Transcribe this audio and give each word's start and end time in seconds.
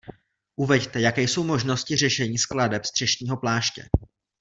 Uveďte, 0.55 0.99
jaké 1.01 1.21
jsou 1.23 1.43
možnosti 1.43 1.95
řešení 1.95 2.37
skladeb 2.37 2.85
střešního 2.85 3.37
pláště. 3.37 3.83